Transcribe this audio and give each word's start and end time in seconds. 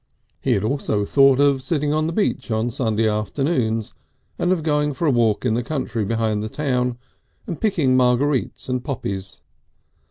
He 0.41 0.53
had 0.53 0.63
also 0.63 1.05
thought 1.05 1.39
of 1.39 1.61
sitting 1.61 1.93
on 1.93 2.07
the 2.07 2.11
beach 2.11 2.49
on 2.49 2.71
Sunday 2.71 3.07
afternoons 3.07 3.93
and 4.39 4.51
of 4.51 4.63
going 4.63 4.95
for 4.95 5.05
a 5.07 5.11
walk 5.11 5.45
in 5.45 5.53
the 5.53 5.61
country 5.61 6.05
behind 6.05 6.41
the 6.41 6.49
town 6.49 6.97
and 7.45 7.61
picking 7.61 7.95
marguerites 7.95 8.67
and 8.67 8.83
poppies. 8.83 9.41